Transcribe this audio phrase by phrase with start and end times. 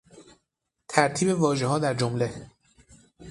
[0.87, 2.49] ترتیب واژهها در جمله